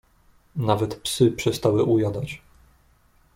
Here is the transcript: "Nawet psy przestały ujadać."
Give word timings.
"Nawet 0.55 0.95
psy 1.03 1.31
przestały 1.31 1.83
ujadać." 1.83 2.41